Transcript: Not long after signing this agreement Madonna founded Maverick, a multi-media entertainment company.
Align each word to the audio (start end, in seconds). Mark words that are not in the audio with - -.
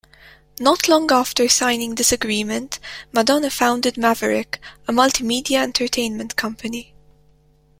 Not 0.59 0.89
long 0.89 1.11
after 1.11 1.47
signing 1.47 1.93
this 1.93 2.11
agreement 2.11 2.79
Madonna 3.11 3.51
founded 3.51 3.97
Maverick, 3.99 4.59
a 4.87 4.91
multi-media 4.91 5.61
entertainment 5.61 6.35
company. 6.35 6.95